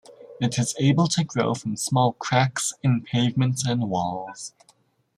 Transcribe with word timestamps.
It 0.39 0.57
is 0.57 0.73
able 0.79 1.05
to 1.09 1.23
grow 1.23 1.53
from 1.53 1.77
small 1.77 2.13
cracks 2.13 2.73
in 2.81 3.01
pavements 3.03 3.67
and 3.67 3.87
walls. 3.87 4.55